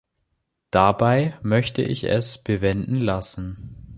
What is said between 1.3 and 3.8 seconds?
möchte ich es bewenden lassen.